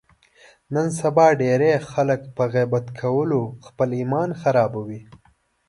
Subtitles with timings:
[0.73, 5.01] نن سبا ډېری خلک په غیبت کولو خپل ایمان خرابوي.